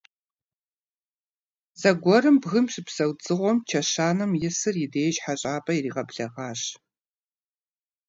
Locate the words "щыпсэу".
2.73-3.11